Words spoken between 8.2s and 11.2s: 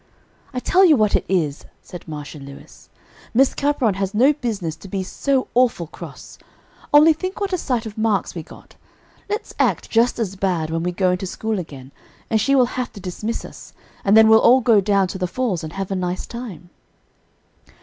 we got. Let's act just as bad when we go